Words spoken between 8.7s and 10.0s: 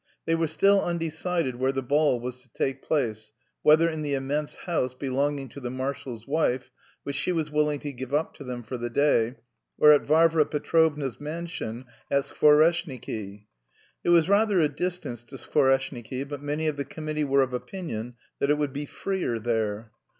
the day, or